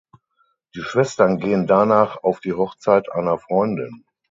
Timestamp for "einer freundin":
3.11-4.03